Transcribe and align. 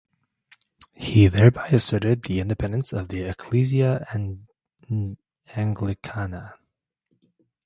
He 0.95 1.27
thereby 1.27 1.67
asserted 1.67 2.23
the 2.23 2.39
independence 2.39 2.91
of 2.91 3.09
the 3.09 3.21
"Ecclesia 3.21 4.07
Anglicana". 4.87 6.53